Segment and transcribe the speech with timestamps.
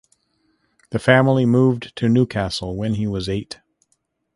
[0.89, 3.61] The family moved to Newcastle when he was eight.